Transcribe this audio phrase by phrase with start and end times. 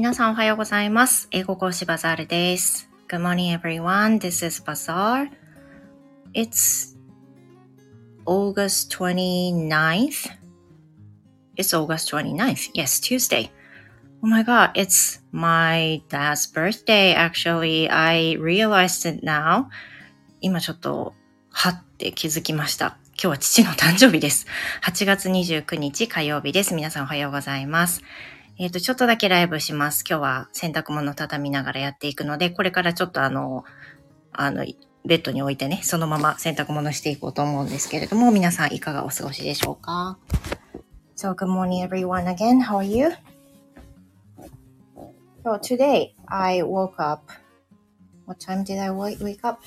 [0.00, 1.28] 皆さんおはようございます。
[1.30, 2.88] 英語講師バザールです。
[3.06, 4.18] Good morning everyone.
[4.18, 5.28] This is Bazaar.
[6.32, 6.96] It's
[8.24, 10.30] August 29th.
[11.58, 12.70] It's August 29th.
[12.72, 13.50] Yes, Tuesday.
[14.22, 17.90] Oh my god, it's my dad's birthday actually.
[17.90, 19.66] I realized it now.
[20.40, 21.12] 今ちょっと、
[21.50, 22.96] はって気づきました。
[23.12, 24.46] 今日は父の誕生日です。
[24.82, 26.72] 8月29日火曜日です。
[26.74, 28.02] 皆さんおはようございます。
[28.62, 30.04] えっ、と、ちょっとだけライブします。
[30.06, 33.64] 今日は洗濯物畳みながらやっていくので、これからちょっとあの、
[34.32, 34.66] あの、
[35.06, 40.18] ベッドに置いてね、そのまま洗濯物していこうと思うんですけれども、皆さんいかがお過ごしでしょうか
[41.16, 42.62] ?So, good morning everyone again.
[42.62, 43.12] How are you?
[45.42, 47.32] So, today I woke up.
[48.26, 49.62] What time did I wake wake up?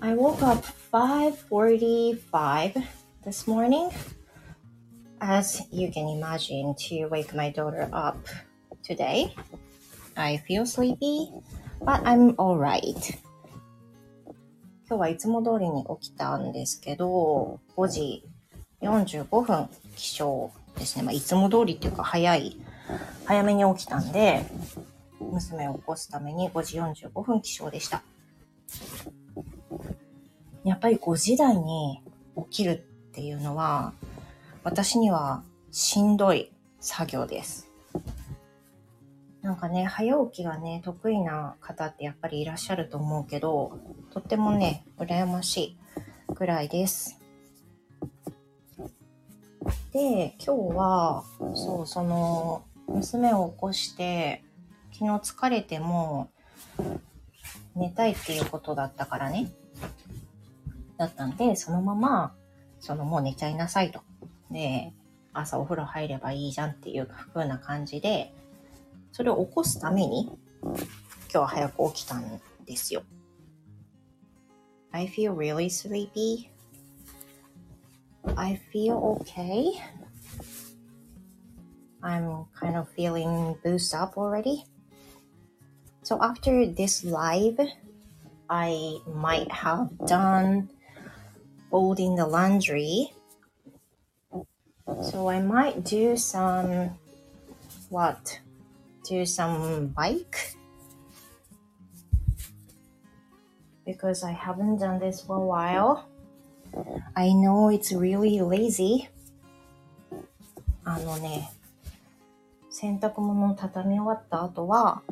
[0.00, 2.82] I woke up 5:45
[3.26, 3.90] this morning.
[5.20, 8.18] As you can imagine, to wake my daughter up
[8.82, 9.34] today.
[10.16, 11.30] I feel sleepy,
[11.80, 13.18] but I'm alright.
[14.88, 18.24] 今日はいつも通りに起きたんですけど、5時
[18.82, 21.02] 45分起床ですね。
[21.02, 22.56] まあ、いつも通りっていうか早い、
[23.24, 24.44] 早めに起きたんで、
[25.18, 28.02] 娘を起こすために5時45分起床でした。
[30.62, 32.02] やっぱり5時台に
[32.50, 33.92] 起きるっていうのは、
[34.66, 36.50] 私にはしんどい
[36.80, 37.70] 作業です。
[39.40, 43.78] なんかね、早起きがね、得意な方ってやっぱりいらっしゃると思うけど、
[44.10, 45.78] とってもね、羨ましい
[46.34, 47.20] ぐらいです。
[49.92, 51.22] で、今日は、
[51.54, 54.42] そう、その、娘を起こして、
[54.92, 56.28] 昨日疲れても、
[57.76, 59.48] 寝たいっていうことだったからね。
[60.96, 62.34] だったんで、そのまま、
[62.80, 64.00] そのもう寝ちゃいなさいと。
[64.50, 64.92] で、
[65.32, 68.32] 朝お風呂入ればいいじゃんっていう風な感じで、
[69.12, 70.30] それを起こすために、
[70.62, 70.76] 今
[71.32, 73.02] 日は早く起きたんですよ。
[74.92, 76.48] I feel really sleepy.
[78.36, 79.72] I feel okay.
[82.02, 84.64] I'm kind of feeling boost up already.
[86.02, 87.58] So after this live,
[88.48, 90.70] I might have done
[91.70, 93.12] folding the laundry.
[94.86, 96.90] So I might do some
[97.90, 98.40] what?
[99.08, 100.56] Do some bike
[103.84, 106.08] because I haven't done this for a while.
[107.14, 109.08] I know it's really lazy.
[110.84, 111.50] あのね、
[112.70, 115.02] 洗濯物を畳み終わった後は、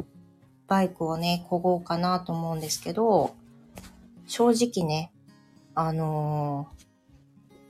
[0.68, 3.34] バイクをね、漕ごうかなと思うんですけど、
[4.28, 5.10] 正直ね、
[5.74, 6.74] あのー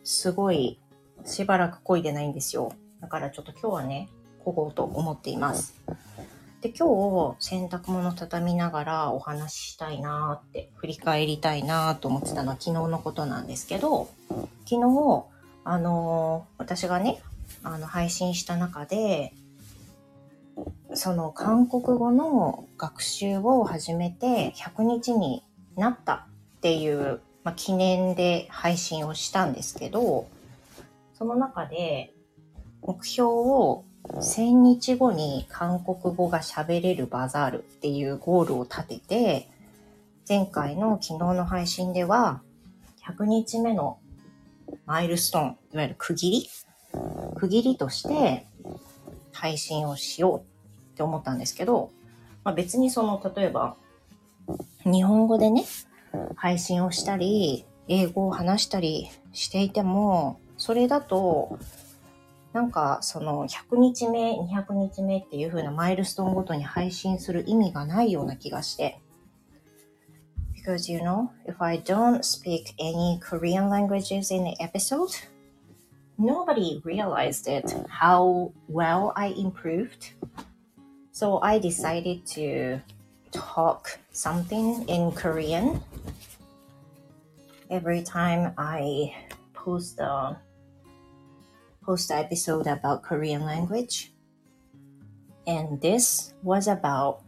[0.06, 0.78] すごい、
[1.24, 2.72] しばらく漕いでないんですよ。
[3.00, 4.08] だからちょっと今日はね、
[4.44, 5.74] 漕ごうと思っています。
[6.60, 14.08] で、今日、洗濯物畳みながらお話ししたいなーって、振り返りたいなーと思ってたのは昨日のことなんですけど、
[14.64, 15.24] 昨日、
[15.64, 17.20] あのー私がね、
[17.62, 19.34] あの、配信した中で、
[20.94, 25.42] その韓国語の学習を始めて100日に
[25.76, 30.28] なったっていう、まあ、記念で配信をしたんですけど、
[31.24, 32.12] その中で
[32.82, 39.48] 目標を1000日後に韓国語が喋れるバザールっていうゴールを立てて、
[40.28, 42.42] 前回の昨日の配信では
[43.08, 43.98] 100日目の
[44.84, 46.50] マイルストーン、いわゆる区切り
[47.36, 48.46] 区切りとして
[49.32, 51.90] 配信をしようって思ったんですけど、
[52.44, 53.76] まあ、別にその、例えば、
[54.84, 55.64] 日本語でね、
[56.36, 61.58] 配信をしたり、英語を話したりしていても、それだと、
[62.54, 68.98] なんか、その、100日目、200日目っていう風なマイルストーンごとに配信する意味がないような気がして。
[70.54, 75.10] Because, you know, if I don't speak any Korean languages in the episode,
[76.18, 80.14] nobody realized it, how well I improved.
[81.12, 82.80] So I decided to
[83.32, 85.82] talk something in Korean
[87.68, 89.12] every time I
[89.52, 90.38] post a
[91.84, 94.12] post episode about Korean language.
[95.46, 97.22] And this was about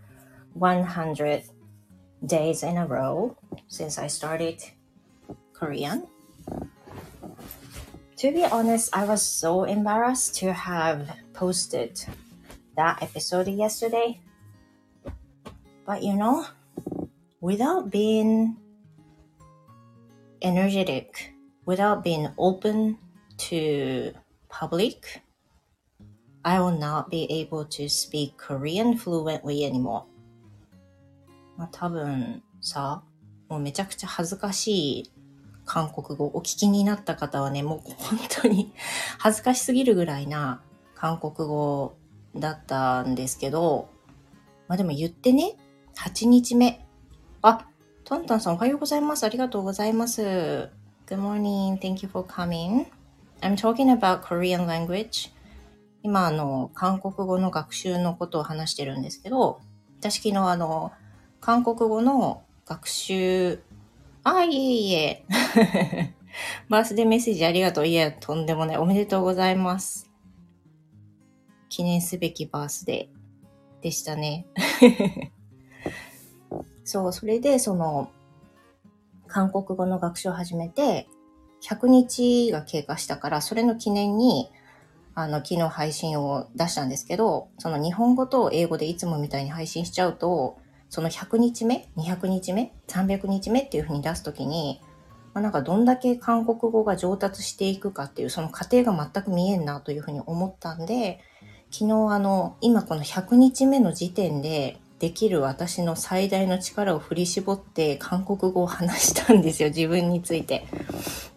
[0.54, 1.44] 100
[2.24, 3.36] days in a row
[3.68, 4.62] since I started
[5.52, 6.06] Korean.
[8.16, 12.00] To be honest, I was so embarrassed to have posted
[12.76, 14.20] that episode yesterday.
[15.84, 16.46] But you know,
[17.40, 18.56] without being
[20.40, 21.34] energetic,
[21.66, 22.98] without being open
[23.36, 24.12] to
[24.58, 25.22] public,
[26.42, 30.04] I will not be able to speak Korean fluently anymore.
[31.56, 33.02] まあ多分さ、
[33.48, 35.12] もうめちゃくちゃ恥ずかしい
[35.64, 38.72] 韓国語お聞きになった方はね、もう本当に
[39.18, 40.62] 恥ずかしすぎるぐらいな
[40.94, 41.94] 韓国語
[42.34, 43.88] だったんですけど、
[44.68, 45.56] まあでも言ってね、
[45.96, 46.86] 8日目。
[47.42, 47.66] あ、
[48.04, 49.24] トントンさんおはようございます。
[49.24, 50.22] ありがとうございます。
[50.22, 51.78] Good morning.
[51.78, 52.95] Thank you for coming.
[53.40, 55.30] I'm talking about Korean language.
[56.02, 59.60] 今、あの、韓国語の学習のことを話してるんですけど、
[59.98, 60.92] 私昨日あの、
[61.40, 63.60] 韓国語の学習、
[64.24, 65.24] あ、いえいえ。
[66.68, 67.86] バースデーメッセージありがとう。
[67.86, 68.76] いや、とんでもない。
[68.76, 70.10] おめでとうございます。
[71.68, 74.46] 記念すべきバースデーでしたね。
[76.84, 78.10] そう、それで、その、
[79.26, 81.08] 韓国語の学習を始めて、
[81.62, 84.50] 100日が経過したから、それの記念に、
[85.14, 90.58] あの、昨日配信を出したんですけど、その日本語と英語でいつもみたいに配信しちゃうと、
[90.90, 94.80] その100日目、200日目、300日目っていう風に出すときに、
[95.34, 101.20] まあ、なんかどんだけ韓国語が上達していくかっていう、その過程が全く見えんなというふうに思ったんで、
[101.70, 110.66] 昨日あの、今この100日目の時点でできる私の最大の力を振り絞って韓国語を話したんですよ、自分について。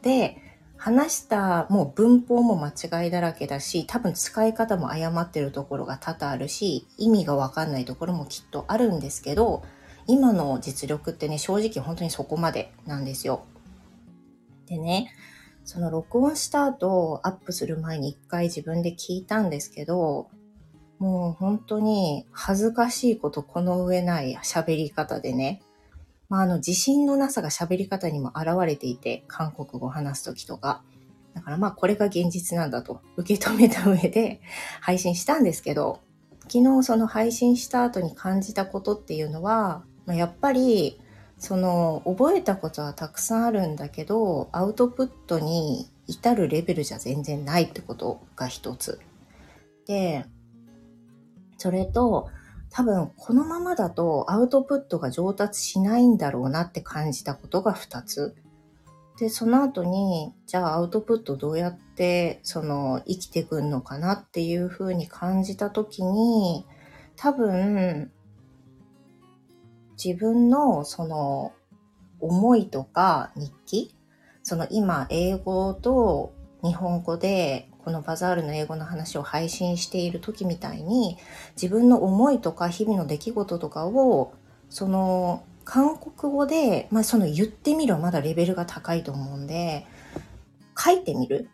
[0.01, 0.37] で、
[0.77, 9.63] 話したもう文法も間違いだらけだし、多分使い方も誤ってるところが多々あるし、意味がわかんないところもきっとあるんですけど、
[10.07, 13.43] 今の実力ってね、正直本当にそこまでなんですよ。
[14.67, 15.11] でね、
[15.65, 20.29] その録音した後、アップする前に一回自分で聞いたんですけど、
[20.97, 25.61] もう本当に恥ずかしいことこの上ない喋り方でね、
[26.29, 30.83] まあ、あの、自信のなさが喋り方にも現れていて、韓国語を話すときとか。
[31.33, 34.41] だからまあ、これが現実なんだと受け止めた上で
[34.81, 36.01] 配信したんですけど、
[36.47, 40.99] 昨日その配信した後に感じたことっていうのは、まあ、やっぱり、
[41.37, 48.99] その、覚えたことはたくさんあるんだけど、アウトプットに至るレベルじゃ全然ないってことが一つ。
[49.87, 50.25] で、
[51.57, 52.29] それと、
[52.71, 58.35] 多分このままだとアウトプットが上達しないんだろうなって感じたことが2つ。
[59.17, 66.65] で、その後に、じゃあアウトプットどうやってその生きてくんのかなっていうふうに感じたときに、
[67.17, 68.11] 多分
[70.01, 71.51] 自分のその
[72.21, 73.95] 思いとか日記、
[74.43, 76.33] その今英語と
[76.63, 81.17] 日本語でこのバザールの英語の話を配信している時みたいに
[81.59, 84.31] 自分の思いとか日々の出来事とかを
[84.69, 89.87] その韓国語で、まあ、その言ってみるはまだレベルが高いと思うんで
[90.77, 91.49] 書いてみる？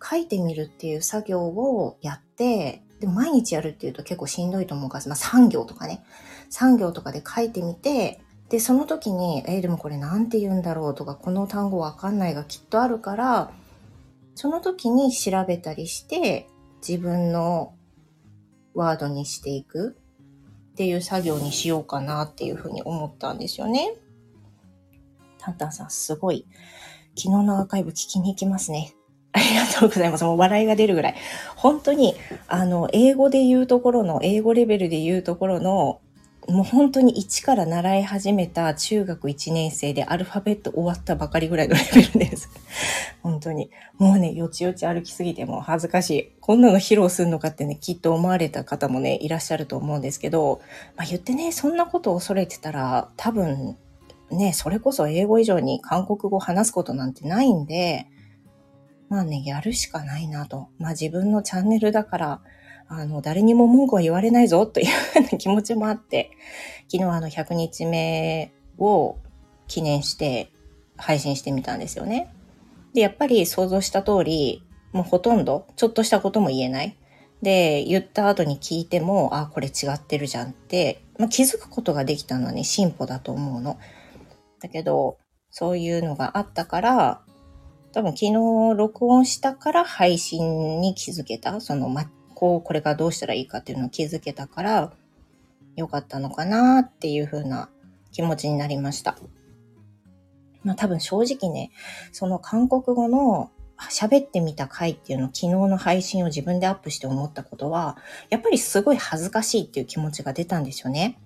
[0.00, 6.04] 書いてみるっていう作業をやってで毎日やるっていうと結構しんどいと思うから、まあ、3行とかね。
[6.52, 13.50] 3行とかで書いてみてでその時にえー、でもこれなんて言うんだろうとかこの単語わかんないがきっとあるから
[14.34, 16.48] その時に調べたりして
[16.86, 17.74] 自分の
[18.74, 19.96] ワードにしていく
[20.72, 23.94] っていう作業にしようかなっていうふうに思ったんですよね。
[25.38, 26.46] タンタンさんすごい。
[27.16, 28.94] 昨日のアーカイブ聞きに行きますね。
[29.32, 30.24] ありがとうございます。
[30.24, 31.14] もう笑いが出るぐらい。
[31.56, 32.14] 本当に、
[32.48, 36.00] あの、英語で言うところの、英語レベルで言うところの、
[36.48, 42.50] もう本当に一から習い始めた中学1年生でアルファベット終わったばかりぐらいのレベルです。
[43.22, 43.70] 本当に。
[43.98, 46.32] もうね、よちよち歩きすぎても恥ずかしい。
[46.40, 50.60] こんなの披露するのかってね、きっと思われた方もね、いらっしゃると思うんですけど、
[50.96, 53.76] まあ言ってね、そんなことを恐れてたら、多分、
[54.30, 58.06] ね、それこそ英語以上に韓国語を話すことなんてないんで、
[59.08, 60.68] まあね、やるしかないなと。
[60.78, 62.40] まあ自分のチャンネルだから、
[62.88, 64.86] あの、誰にも文句は言われないぞという
[65.18, 66.30] うな気持ちもあって、
[66.90, 69.16] 昨日あの100日目を
[69.66, 70.52] 記念して
[70.96, 72.32] 配信してみたんですよね。
[72.92, 74.62] で、やっぱり想像した通り、
[74.92, 76.96] もうほとんど、ちょっとしたことも言えない。
[77.42, 83.78] で、言った後に聞いても、あ、これ違ってるじゃんって、まあ、気づくことができたのはね、進歩だと思うの。
[84.60, 85.18] だけど、
[85.50, 87.20] そういうのがあったから、
[87.92, 88.32] 多分昨日
[88.76, 91.60] 録音したから配信に気づけた。
[91.60, 94.92] その、ま、こう、これからどうしたらいいかっていうのを気づけたから、
[95.76, 97.68] 良かったのかなっていう風な
[98.12, 99.16] 気持ちになりました。
[100.62, 101.70] まあ多分正直ね、
[102.12, 103.50] その韓国語の
[103.90, 107.98] 喋ってみた回っていうの昨日の配信を自分でアップして思ったことは、
[108.30, 111.18] やっぱりすごい恥ずかしいっていう気持ちが出たんですよね。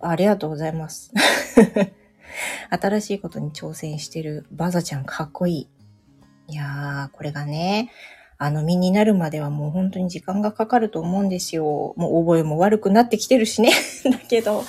[0.00, 1.12] ありがとうございます。
[2.70, 5.68] 新しいことに挑戦してるバザちゃんかっこいい。
[6.48, 7.92] いやー、これがね、
[8.38, 11.92] あの身になるまではもう本当に時間がかかると思うんですよ。
[11.96, 13.70] もう覚えも悪くなってきてるしね。
[14.10, 14.64] だけど、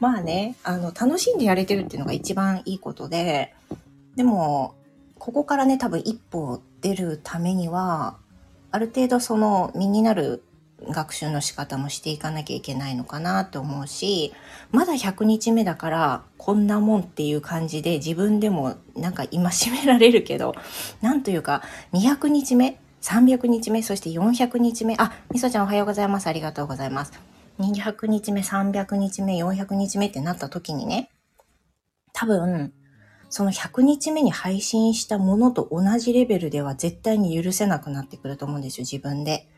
[0.00, 3.52] まあね、あの、楽しんでやれてるっていうのが一番いいことで、
[4.16, 4.74] でも、
[5.18, 8.16] ここからね、多分一歩出るためには、
[8.70, 10.42] ある程度その身になる
[10.88, 14.32] 学習の仕方もしていかなきゃいけないのかなと思うし、
[14.70, 19.40] まだ100日目だからこんなもんっていう感じで自分でもなんか戒
[19.72, 20.54] められるけど、
[21.00, 26.26] なんというか200日目、300日目、そして400日目、あ、みそちゃんおはようございます。
[26.26, 27.12] ありがとうございます。
[27.58, 31.10] 200日目、300日目、400日目ってなった時にね、
[32.12, 32.72] 多分、
[33.30, 39.48] その100日目に配信したものと同じレベルでは絶対に許せなくなってくると思うんですよ、自分で。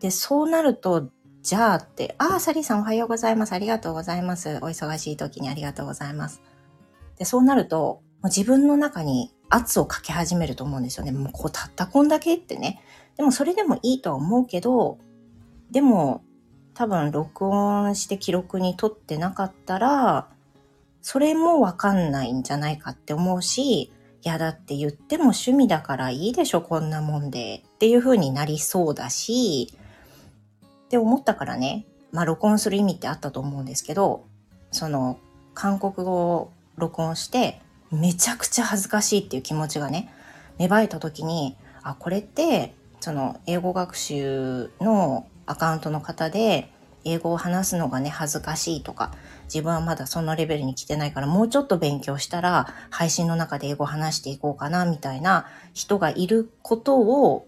[0.00, 1.08] で、そうなると、
[1.42, 3.52] じゃあって、ああ、サリーさんおはようございます。
[3.52, 4.56] ありがとうございます。
[4.56, 6.42] お忙しい時にありがとうございます。
[7.18, 11.12] で、そうなると、自分の中に圧をかけ始めると思うんですよね。
[11.12, 12.82] もうこうたったこんだけってね。
[13.16, 14.98] でもそれでもいいとは思うけど、
[15.70, 16.22] でも
[16.74, 20.28] 多分録音して記録に取ってなかったら、
[21.00, 23.92] それもわかんないんじゃないかって思うし、い
[24.24, 27.62] やだって言っても趣味だからいいでしょ、こんなもんで。
[27.66, 29.78] っていう風になりそうだし、
[30.86, 34.24] って思ったからね、まあ録音する意味ってあったと思うんですけど、
[34.70, 35.18] その
[35.54, 40.12] 韓国語を録音してめちゃくちゃ恥ずかしいっていう気持ちがね、
[40.58, 46.72] 芽生えた時に、あ、これって、その英語学習のアカウントの方で、
[47.04, 49.12] 英語を話すのがね、恥ずかしいとか、
[49.44, 57.46] 自分はまだそのレベルに来てないからもうちょっと勉強したら配信の中で英語を話していこうかな、みたいな人がいることを、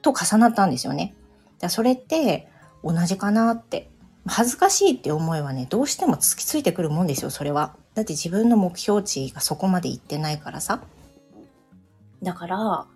[0.00, 1.14] と重なったんですよね。
[1.60, 2.48] だそれって
[2.82, 3.90] 同じかなって。
[4.30, 7.74] 恥ずかしいって思いはね、どうしても突きついてくるもんですよ、それは。
[7.94, 10.82] だって自分の目標値がそこまで行ってないからさ。
[12.22, 12.86] だから、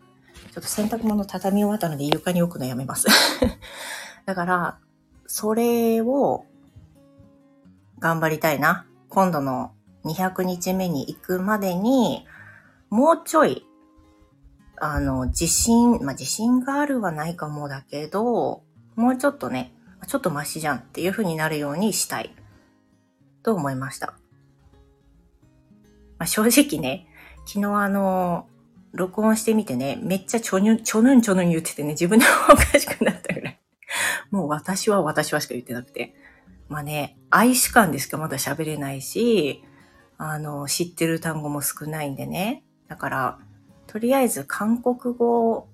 [0.52, 3.06] ちょっと洗濯物畳み終わったので床に置くのやめます。
[4.26, 4.78] だから、
[5.26, 6.44] それを
[7.98, 8.86] 頑張りたいな。
[9.08, 9.72] 今度の
[10.04, 12.26] 200日目に行くまでに、
[12.90, 13.66] もうちょい、
[14.84, 18.64] あの、自信、まあ、自信があるはないかもだけど、
[18.96, 19.72] もうちょっとね、
[20.08, 22.34] ちょっとマシじゃんっていう風になるようにしたい。
[23.44, 24.08] と思いました。
[26.18, 27.06] まあ、正直ね、
[27.46, 28.48] 昨日あの、
[28.90, 33.60] 録音してみてね、めっちゃちょにゅ、ちょぬんちょぬん言っててね、自分でもおかしくなったぐらい。
[34.32, 36.16] もう私は私はしか言ってなくて。
[36.68, 39.62] まあね、愛主観でしかまだ喋れないし、
[40.18, 42.64] あの、知ってる単語も少ないんでね。
[42.88, 43.38] だから、
[43.92, 45.68] とりあえず韓国語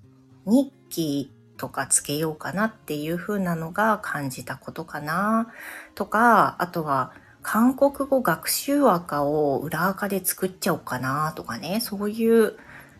[0.44, 5.52] 日記とかつけようかなっていう風なのが感じたことかな。
[5.94, 12.56] とか、あとは、韓国語学習赤を裏垢で作っちゃおうかなとかね、そういう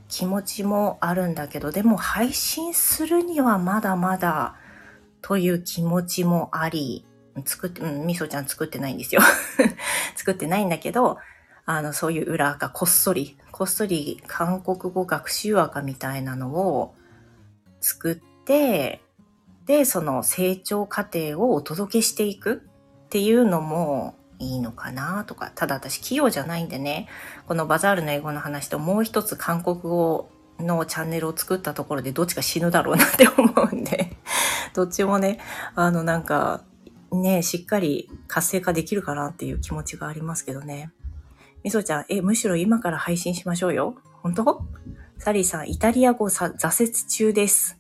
[0.07, 4.55] 気持ちもあるんだけど、でも配信するにはまだまだ
[5.21, 7.05] という気持ちもあり、
[7.45, 9.21] 作って、うん、みそちゃん作ってないんですよ。
[10.15, 11.19] 作ってないんだけど、
[11.71, 16.95] あの、そういう裏垢、こっそり、こっそり韓国語学習赤みたいなのを
[17.83, 19.03] 作って、
[19.67, 22.63] で、その成長過程をお届けしていく
[23.05, 27.07] っていうのもいいのかなとか、ただ私器用じゃないんでね、
[27.47, 34.17] このバザールの英語の話ともう一つ韓国語のチャンネルを作ったところでどっちか死ぬだろうなって思うんで、
[34.73, 35.39] どっちもね、
[35.75, 36.65] あのなんか、
[37.13, 40.93] ね、しっかり活性化できるかなっていう気持ちがありますけどね。
[41.65, 43.95] みそちゃん、え、むしろ今から配信しましょうよ。
[44.23, 44.63] 本当？
[45.19, 47.79] サリーさん、イタリア語挫折中です。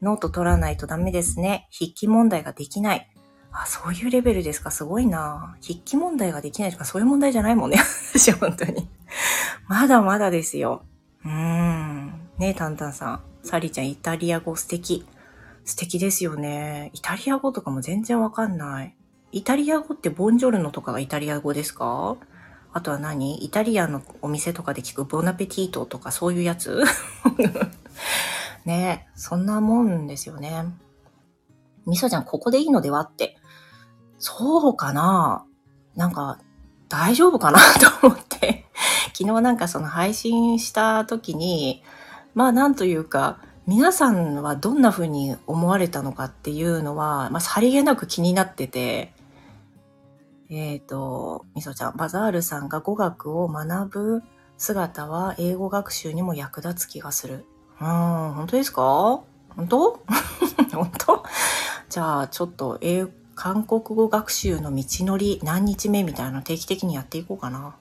[0.00, 1.68] ノート取らないとダメですね。
[1.76, 3.10] 筆記問題ができない。
[3.50, 4.70] あ、そういうレベルですか？
[4.70, 7.78] すごいな筆記問題ができないとかそういう問題じゃないもんね。
[8.14, 8.88] 私本当に。
[9.66, 10.84] まだまだですよ。
[11.24, 12.06] うーん。
[12.38, 13.20] ねえ、タンタンさん。
[13.42, 15.06] サリーちゃん、イタリア語素敵。
[15.64, 16.90] 素敵ですよね。
[16.94, 18.94] イタリア語とかも全然わかんない。
[19.32, 22.16] イタリア語ってボンジョルノとかがイタリア語ですか？
[22.76, 23.42] あとは何？
[23.42, 26.84] イタリアンのお店とかで聞くボナペティートとかそういうやつ？
[28.66, 30.66] ねそんなもんですよね。
[31.86, 33.38] みそちゃん、ここでいいのではって。
[34.18, 35.46] そうかな？
[35.94, 36.38] なんか、
[36.90, 37.58] 大丈夫かな
[38.00, 38.66] と思って。
[39.14, 41.82] 昨日なんかその配信した時に、
[42.34, 49.14] まあなんというか、皆さんはどんな風に思われたのかっていうのは、まあさりげなく気になってて、
[50.48, 54.22] えっ、ー、と、みそちゃん、バザールさんが語学を学ぶ
[54.56, 57.44] 姿は英語学習にも役立つ気がする。
[57.80, 59.20] うん、本当ですか？
[59.56, 60.00] 本当？
[60.72, 61.24] 本当？
[61.88, 67.58] じゃあ、ちょっと英韓国語学習の道のり何日目みたいなの定期的にやっていこうかな。
[67.58, 67.76] ま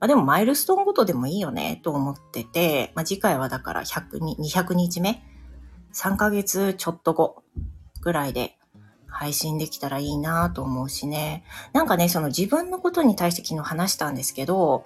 [0.00, 5.22] あ、でもマイルストーンごとでもいいよねと思ってて、まあ、次回はだから100に200日目
[5.94, 7.42] ？3ヶ月ちょっと後
[8.02, 8.58] ぐらいで
[9.16, 11.42] 配信できたらいいなと思うしね。
[11.72, 14.84] なんかね、その自分のことに対して昨日話したんですけど、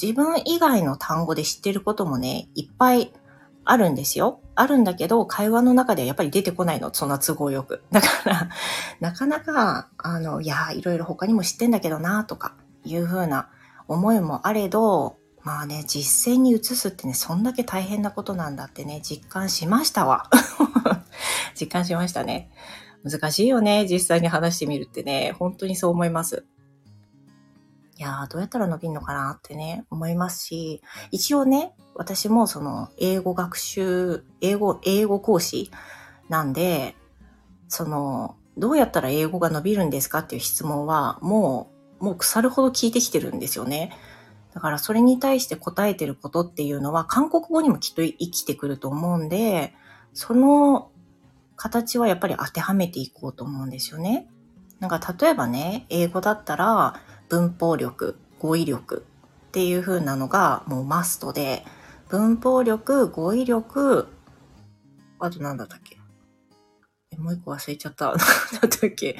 [0.00, 3.12] 自分以外の単語で知ってることもね、いっぱい
[3.64, 4.40] あるんですよ。
[4.54, 6.94] あるんだけど、会話の中ではやっぱり出てこないの。
[6.94, 7.82] そんな都合よく。
[7.90, 8.48] だから、
[9.00, 12.54] なかなか、あの、いや、いろいろ他にも知ってんだけどな、とか、
[12.84, 13.48] いうふうな
[13.88, 20.30] 思いもあれど、まあね、実践に移すってね、そんだけ大変なことなんだってね、実感しましたわ。
[21.58, 22.50] 実感しましたね。
[23.04, 26.44] 難しいよね、実際に話してみるってね、本当にそう思います。
[27.98, 35.70] いやー、どうやったら伸びんのかなってね、思いますし、一応ね、私もその、英語学習、英語、英語講師
[36.28, 36.94] なんで、
[37.68, 43.92] その、どうやったら英語が伸びるんですかっていう質問は、もう、もう腐るほど聞いてきてるんですよね。
[44.52, 49.74] だからそれに対して答えてることっていうのは韓国語にもきっと生きてくると思うんで、
[50.14, 50.90] その
[51.56, 54.28] 形はやっぱり当てはめていこうと思うんですよね。
[54.78, 59.06] なんか例えばね、英語だったら文法力、語彙力
[59.48, 61.64] っていう風なのがもうマストで、
[62.08, 64.08] 文法力、語彙力、
[65.18, 65.96] あと何だったっけ？
[67.16, 68.08] もう一個忘れちゃった。
[68.08, 68.24] 何だ
[68.66, 69.16] ったっけ？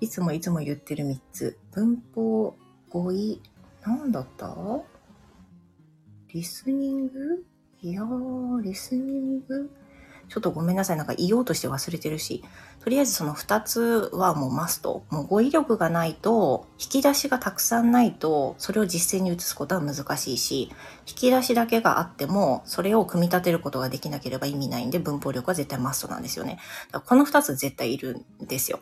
[0.00, 1.58] いつもいつも言ってる3つ。
[1.72, 2.56] 文法、
[2.88, 3.42] 語彙、
[3.84, 4.56] 何だった？
[6.32, 7.44] リスニング？
[7.80, 9.70] いやー、リスニング？
[10.28, 10.96] ちょっとごめんなさい。
[10.96, 12.44] なんか言おうとして忘れてるし。
[12.80, 15.04] とりあえずその2つはもうマスト。
[15.10, 20.70] もう語彙力がないと、引き出しがたくさんないと、それを実践に移すことは難しいし、
[21.06, 26.58] 引き出しだけがあっても、それを組み立てることができなければ意味ないんで、文法力は絶対マストなんですよね。
[26.92, 28.80] だからこの2つ絶対いるんですよ。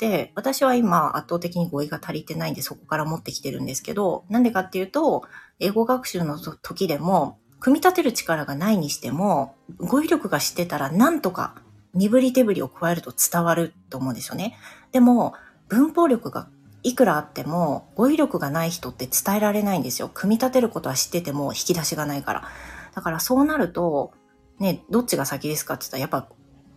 [0.00, 5.24] で、私は今圧倒的に語彙が足りてないんでそこから持ってきてるんですけど、なんでかっていうと、
[5.58, 11.54] 英語学習の時でも、組み立てる力がないにしても、語彙力が知ってたらなんとか
[11.94, 14.56] 身振り手振りを加えると伝わると思うんですよね。
[14.92, 15.34] でも、
[15.68, 16.48] 文法力が
[16.82, 20.10] いくらあっても、語彙力がない人って伝えられないんですよ。
[20.12, 22.44] 組み立てることは知ってても引き出しがないから。
[22.94, 24.12] だからそうなると、
[24.58, 26.28] ね、どっちが先ですかって言ったらやっぱ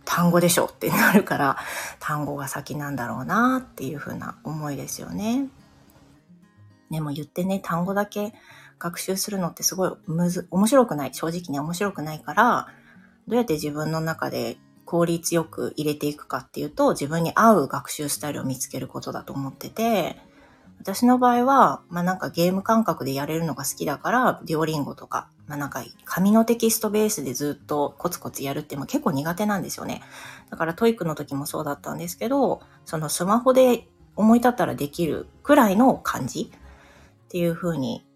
[0.04, 1.56] 単語でしょってなるから、
[1.98, 5.48] 単語が先なんだろうなっていうふうな思いですよね。
[6.90, 8.34] でも言ってね、単語だけ
[8.84, 11.14] 学習するのってすごいむず、面白くない。
[11.14, 12.68] 正直に面白くないから、
[13.26, 20.18] どうやって自分の中で効率よく入れていくかっていうと、自分に合う学習スタイルを見つけることだと思ってて、
[20.80, 30.02] 私の場合は、まあなんかゲーム感覚でやれるのが好きだから、 Duolingo とか、まあなんか紙のテキストベースでずっとコツコツやるっても結構苦手なんですよね。
[30.50, 38.06] だから TOEIC の時もそうだったんですけど、そのスマホで思い立ったらできるくらいの感じっていう風に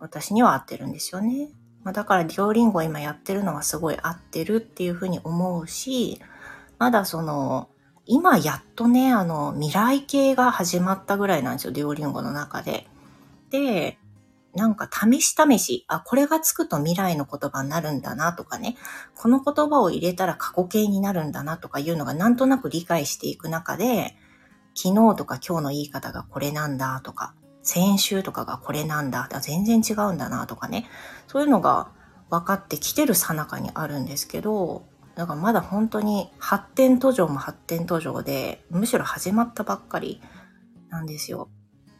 [0.00, 1.50] 私には合ってるんですよね。
[1.84, 6.20] まあ、だから Duolingo 今やってるのはすごい合ってるっていう風に思うし、
[6.78, 7.68] まだその
[8.12, 12.88] 今やっとね、あの、未来系が始まったぐらいなんですよ、デュオリンゴの中で。
[13.50, 13.98] で、
[14.52, 18.76] なんか試し試し、あ、これがつくと未来の言葉になるんだなとかね、
[19.14, 24.16] この言葉を入れたら過去形になるんだなとかいうのがなんとなく理解していく中で、
[24.74, 30.88] 昨日とか今日の言い方がこれなんだとか、先週とかがこれなんだ、全然違うんだなとかね、
[31.26, 31.88] そういうのが
[32.30, 40.22] 分かってきてるさなかにあるんですけど、だからまだ本当に発展途上も発展途上で、むしろ始まったばっかり
[40.88, 41.48] なんですよ。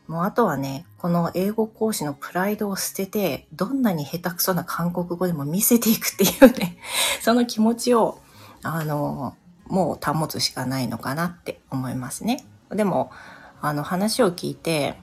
[0.06, 6.78] もうあとはね、この英語講師のプライドを捨てて、どんなに下手くそな韓国語でも見せていくっていうね、
[7.22, 8.18] その気持ちを、
[8.62, 12.44] あの、もう保つしかないのかなって思いますね。
[12.70, 13.12] でも、
[13.60, 14.98] あの話を聞いて、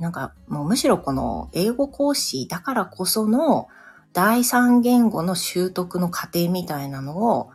[0.00, 3.68] なんかもうむしろこの英語講師だからこその
[4.12, 7.50] 第三言語の習得の過程みたいなのを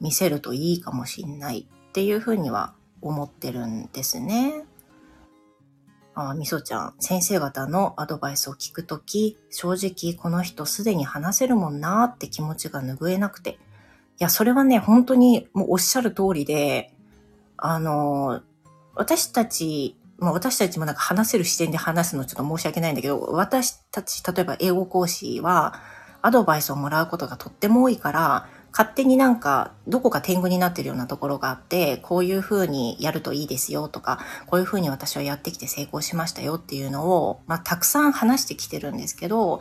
[0.00, 4.64] 見せるといいかもしんないっていうふうには思ってるんですね。
[6.14, 13.52] あ、みそちゃん、先生方のアドバイスを聞くとき、正直この人すでに話せるもんなって気持ちが拭えなくて。
[13.52, 13.56] い
[14.18, 16.94] や、それはね、本当にもうおっしゃる通りで、
[17.56, 18.42] あの、
[18.94, 25.74] 私たち、まあ、私たちもなんか話せる視点で話すのちょっと申し訳ないんだけど、私たち、例えば英語講師は、
[26.22, 39.60] アドバイスをもらうことがとっても多いから、勝手になんかどこか天狗になってるようなところがあって、こういう風にやるといいですよとか、こういう風に私はやってきて成功しましたよっていうのを、まあ、たくさん話してきてるんですけど、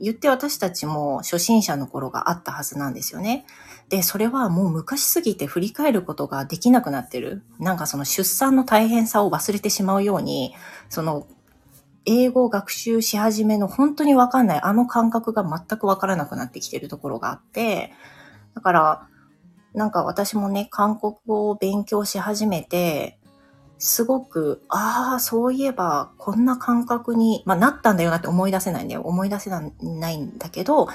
[0.00, 3.46] 言って私たちも初心者の頃があったはずなんですよね。
[3.88, 7.42] で、それはもう昔すぎて振り返ることができなくなってる。
[7.58, 10.54] なんかその出産の大変さを忘れてしまうように、
[10.88, 11.26] その
[12.04, 17.92] 英語を学習し始めの本当にわかんない、あの感覚が全くわからなくなってきてるところがあって、
[18.54, 19.08] だから、
[19.74, 23.18] なんか私もね、韓国語を勉強し始めて、
[23.78, 29.02] すごく、ああ、そういえば、こんな感覚に、まあ、なったんだよなって思い出せないんだよ。
[29.02, 29.60] 思い出せな
[30.10, 30.88] いんだけど、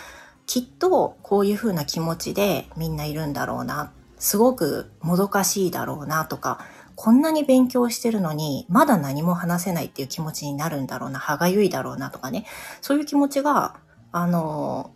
[0.52, 3.94] きっとこういう風な気持ちでみんないるんだろうな。
[4.18, 6.60] すごくもどかしいだろうなとか、
[6.96, 12.46] こんなに勉強してるのに、まだ何も話せないっていう気持ちになるんだろうな、歯がゆいだろうなとかね。
[12.82, 13.80] そういう気持ちが、
[14.12, 14.92] あの、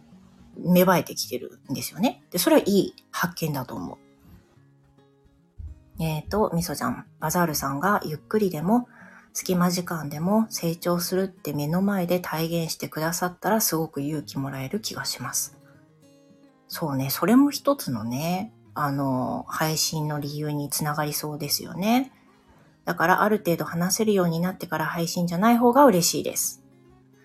[0.57, 2.21] 芽生えてきてるんですよね。
[2.31, 3.97] で、それはいい発見だと思う。
[6.03, 8.89] えっ、ー、と、みそちゃん、バザールさんがゆっくりでも、
[9.35, 15.57] 隙間時間でも成長するって目の前で体現してくださったらすごく勇気もらえる気がします。
[16.69, 22.13] そうね、それも一つのね、あの、配信の理由につながりそうですよね。
[22.85, 26.63] だからある程度話せるようになってから配信じゃない方が嬉しいです。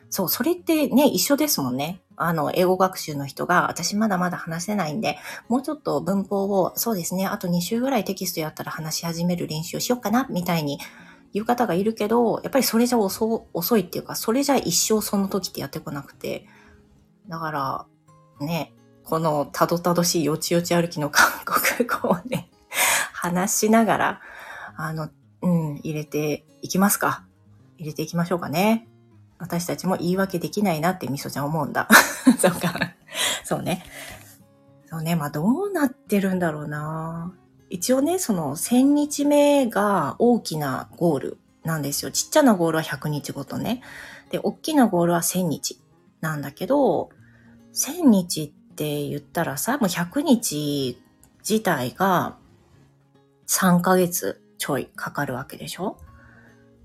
[0.08, 2.00] そう、それってね、一緒ですもんね。
[2.16, 5.16] あの、英語学習の人が、私まだまだ話せないんで、
[5.48, 10.80] もうちょっと文法を、そうですね、あと2週ぐらいテキストやったら話し始める練習をしようかな、みたいに
[11.32, 16.46] 言う方がいるけど、やっぱりそれじゃ遅遅いっていうか、それじゃ一生その時ってやってこなくて。
[17.28, 17.86] だから、
[18.44, 18.72] ね、
[19.04, 22.50] このたどたどしいよちよち歩きの韓国語をね、
[23.12, 24.20] 話しながら、
[24.76, 25.10] あの、
[25.42, 27.24] うん、入れていきますか。
[27.78, 28.88] 入れていきましょうかね。
[29.38, 31.88] 私たちも言い訳できないなってみそちゃん思うんだ。
[32.38, 32.74] そうか。
[33.44, 33.84] そうね。
[34.86, 35.16] そうね。
[35.16, 37.32] まあどうなってるんだろうな。
[37.70, 42.10] 一応ね、その1000日目が大きなゴールなんですよ。
[42.10, 43.80] ちっちゃなゴールは100日ごとね。
[44.30, 45.80] で、大きなゴールは1000日
[46.20, 47.10] なんだけど、
[47.72, 51.00] 1000日って言ったらさ、もう100日
[51.48, 52.36] 自体が
[53.46, 55.96] 3ヶ月ちょいかかるわけでしょ？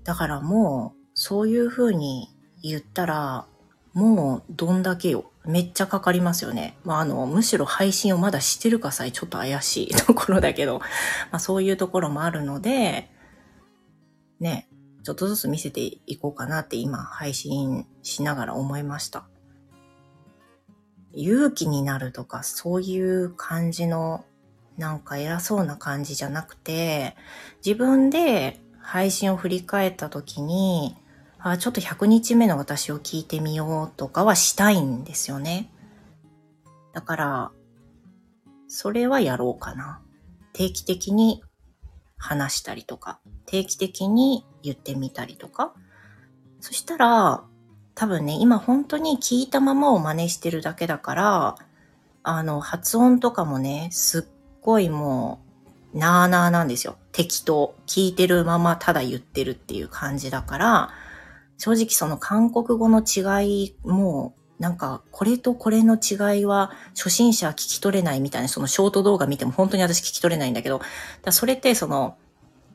[0.04, 2.30] だからもう、そういうふうに
[2.62, 3.46] 言ったら、
[3.92, 5.32] もうどんだけよ。
[5.46, 6.76] めっちゃかかりますよね。
[6.84, 10.80] まあ、あの、むしろ配信をまだしてるかさえちょっと怪しい ところだけど、
[11.30, 13.10] まあそういうところもあるので、
[14.40, 14.68] ね、
[15.02, 19.28] ちょっとずつ見せていこうかなって今配信しながら思いました。
[21.12, 24.24] 勇気になるとかそういう感じの
[24.76, 27.16] なんか偉そうな感じじゃなくて、
[27.64, 30.96] 自分で配信を振り返った時に、
[31.50, 35.70] あ、ちょっと100日目の私を聞いてみようとかはしたいんですよね。
[36.92, 37.52] だから、
[38.68, 40.00] それはやろうかな。
[40.52, 41.42] 定期的に
[42.16, 45.72] 話したりとか、定期的に言ってみたりとか。
[46.60, 47.44] そしたら、
[47.94, 51.54] 多分ね、今本当に聞いたままを真似してるだけだから、
[52.24, 54.22] あの、発音とかもね、すっ
[54.62, 55.40] ごいも
[55.94, 56.96] う、なーなーなんですよ。
[57.12, 57.76] 適当。
[57.86, 60.90] 聞いてるままただ言ってるっていう感じだから、
[61.58, 70.80] 正直その韓国語の違いも、なんか、これとこれの違いは初心者は聞き取れないみたいな、そのショート動画見ても本当に私聞き取れないんだけど、
[71.22, 72.16] だそれってその、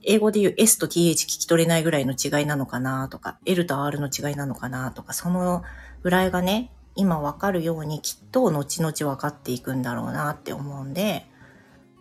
[0.03, 5.63] 英語で言う S と TH 聞き取れないぐらいの違いなのかなとか、L と R の違いなのかなとか、その
[6.01, 11.25] ぐらいがね、今わかるようにきっと後々分かっていくんだろうなって思うんで、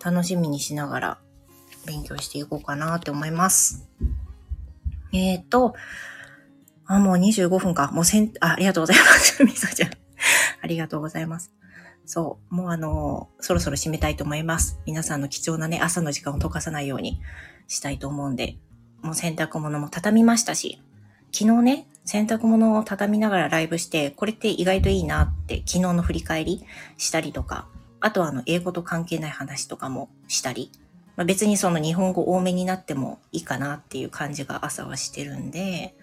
[0.02, 1.18] 楽しみにしながら
[1.86, 3.86] 勉強していこうかなって思います。
[5.12, 5.74] えっ、ー、と、
[6.90, 7.92] あ、もう25分か。
[7.92, 9.42] もうせん、あ、ありがとうございます。
[9.46, 9.90] みそちゃん。
[10.60, 11.52] ありがとうございます。
[12.04, 12.54] そう。
[12.54, 14.80] もうあのそろそろ締めたいと思います。
[14.86, 17.20] 皆さんの貴重なね、朝の時間を溶かさないように
[17.68, 18.56] したいと思うんで、
[19.02, 20.82] もう洗濯物も畳みましたし、
[21.30, 26.64] 昨日ね、洗濯物を畳みながらライブして、これって意外といいなって昨日の振り返り
[26.96, 27.68] したりとか、
[28.00, 30.72] あとはあの、英語と関係ない話とかもしたり、
[31.14, 35.94] まあ、別にその日本語多めになってもいいかなっていう感じが朝はしてるんで、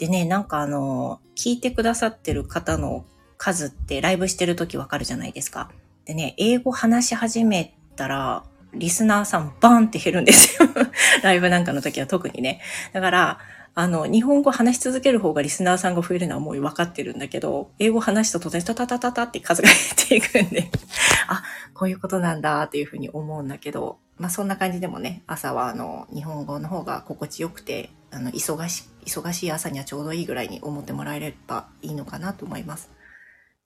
[0.00, 3.04] でね、なんかあの、聞いてくださってる方の
[3.36, 5.70] 数ってライブしてる時わかるじゃないですか。
[6.06, 10.70] でね、英語話し始めたら、リスナーさんバーンって減るんですよ。
[11.22, 12.62] ライブなんかの時は特にね。
[12.94, 13.38] だから、
[13.74, 20.70] あの、日本語話し続ける方がリスナーさんが増えるのはもう分かってるんだけど、英語話したとね、タタタタタって数が減っていくんで、
[21.28, 21.42] あ、
[21.74, 32.90] こういうことなんだっていうふうに思うんだけど、まあそんな感じでもね、朝はあの、日本語の方が心地よくて、あの、忙し、忙しい朝にはちょうどいいぐらいに思ってもらえればいいのかなと思います。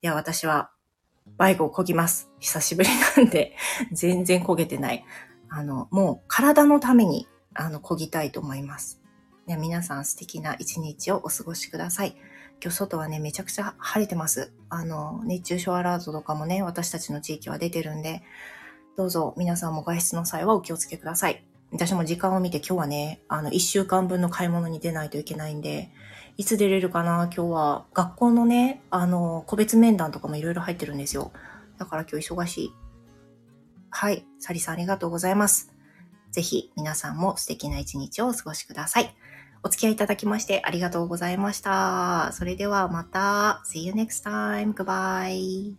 [0.03, 0.71] いや、私は、
[1.39, 2.29] バイクを漕ぎます。
[2.39, 3.57] 久しぶりなんで、
[3.93, 5.05] 全然焦げてない。
[5.49, 9.01] あの、もう体のために、あの、漕ぎたいと思います。
[9.47, 12.17] ね、皆さん素敵な一日をお過ごしください。
[12.63, 14.53] 今日外はね、めちゃくちゃ晴れてます。
[14.69, 18.23] あの、熱中症アラートとかもね、私たちの地域は出てるんで、
[18.97, 21.45] どうぞ皆さんも外出の際はお気をつけください。
[21.75, 25.91] 私も時間を見て今日はね、あの、一週間分の買い物に出ないといけないんで、
[26.37, 31.33] いつ出れるかな今日は、学校のね、あの、個別面談とかもいろいろ入ってるんですよ。
[31.77, 32.73] だから今日忙しい。
[33.91, 34.25] はい。
[34.39, 35.75] サリさんありがとうございます。
[36.31, 39.15] ぜひ皆さんも素敵な一日をお過ごしください。
[39.65, 42.31] お付き合いいただきましてありがとうございました。
[42.33, 43.63] それではまた。
[43.67, 44.75] See you next time.
[44.75, 45.75] Goodbye.